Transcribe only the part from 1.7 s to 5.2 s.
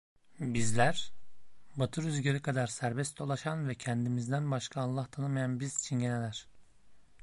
Batı rüzgarı kadar serbest dolaşan ve kendimizden başka Allah